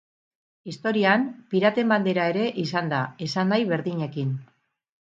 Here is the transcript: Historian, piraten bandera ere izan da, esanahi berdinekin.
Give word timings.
Historian, 0.71 1.27
piraten 1.55 1.93
bandera 1.95 2.27
ere 2.35 2.49
izan 2.65 2.93
da, 2.95 3.05
esanahi 3.29 3.71
berdinekin. 3.75 4.35